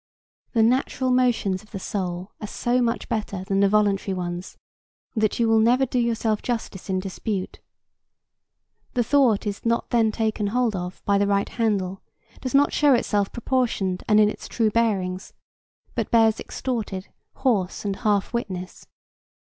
The 0.53 0.63
natural 0.63 1.11
motions 1.11 1.61
of 1.61 1.69
the 1.69 1.77
soul 1.79 2.31
are 2.41 2.47
so 2.47 2.81
much 2.81 3.07
better 3.07 3.43
than 3.43 3.59
the 3.59 3.69
voluntary 3.69 4.15
ones 4.15 4.57
that 5.15 5.37
you 5.39 5.47
will 5.47 5.59
never 5.59 5.85
do 5.85 5.99
yourself 5.99 6.41
justice 6.41 6.89
in 6.89 6.99
dispute. 6.99 7.59
The 8.95 9.03
thought 9.03 9.45
is 9.45 9.63
not 9.63 9.91
then 9.91 10.11
taken 10.11 10.47
hold 10.47 10.75
of 10.75 11.03
by 11.05 11.19
the 11.19 11.27
right 11.27 11.49
handle, 11.49 12.01
does 12.39 12.55
not 12.55 12.73
show 12.73 12.95
itself 12.95 13.31
proportioned 13.31 14.03
and 14.07 14.19
in 14.19 14.27
its 14.27 14.47
true 14.47 14.71
bearings, 14.71 15.33
but 15.93 16.09
bears 16.09 16.39
extorted, 16.39 17.09
hoarse, 17.35 17.85
and 17.85 17.97
half 17.97 18.33
witness. 18.33 18.87